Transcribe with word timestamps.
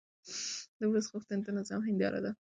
د 0.77 0.79
ولس 0.89 1.07
غوښتنې 1.13 1.43
د 1.45 1.47
نظام 1.57 1.81
هنداره 1.87 2.19
ده 2.25 2.31